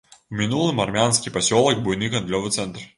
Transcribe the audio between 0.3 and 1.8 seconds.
У мінулым армянскі пасёлак,